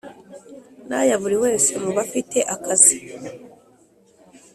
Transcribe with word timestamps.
n 0.87 0.91
aya 0.99 1.15
buri 1.21 1.37
wese 1.43 1.71
mu 1.83 1.91
bafite 1.97 2.37
akazi 2.55 2.97